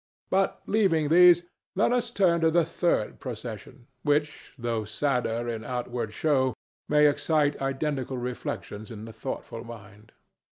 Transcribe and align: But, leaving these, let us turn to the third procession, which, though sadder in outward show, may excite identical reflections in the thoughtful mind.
But, 0.31 0.63
leaving 0.65 1.09
these, 1.09 1.43
let 1.75 1.91
us 1.93 2.09
turn 2.09 2.41
to 2.41 2.49
the 2.49 2.65
third 2.65 3.19
procession, 3.19 3.85
which, 4.01 4.55
though 4.57 4.83
sadder 4.83 5.47
in 5.47 5.63
outward 5.63 6.11
show, 6.11 6.55
may 6.89 7.05
excite 7.07 7.61
identical 7.61 8.17
reflections 8.17 8.89
in 8.89 9.05
the 9.05 9.13
thoughtful 9.13 9.63
mind. 9.63 10.11